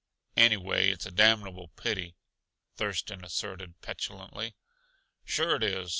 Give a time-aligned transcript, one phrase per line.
[0.35, 2.15] "Anyway, it's a damnable pity!"
[2.75, 4.55] Thurston asserted petulantly.
[5.25, 5.89] "Sure it is.